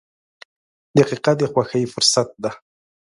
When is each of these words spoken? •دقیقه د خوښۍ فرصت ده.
•دقیقه 0.97 1.31
د 1.39 1.41
خوښۍ 1.51 1.83
فرصت 1.93 2.29
ده. 2.43 2.51